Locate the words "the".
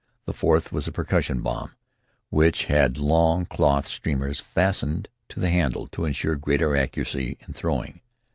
0.25-0.33, 5.39-5.51